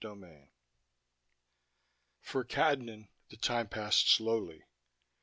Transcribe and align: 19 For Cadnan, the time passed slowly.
19 0.03 0.47
For 2.21 2.43
Cadnan, 2.43 3.09
the 3.29 3.37
time 3.37 3.67
passed 3.67 4.09
slowly. 4.09 4.63